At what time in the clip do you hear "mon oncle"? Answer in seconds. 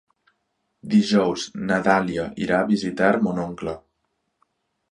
3.29-3.77